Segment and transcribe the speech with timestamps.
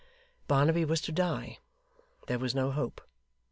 [0.47, 1.59] Barnaby was to die.
[2.25, 3.01] There was no hope.